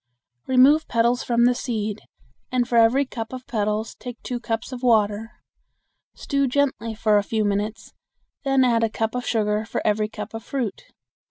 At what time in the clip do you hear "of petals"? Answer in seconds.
3.31-3.93